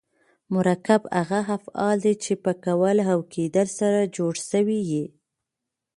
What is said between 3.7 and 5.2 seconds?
سره جوړ سوي یي.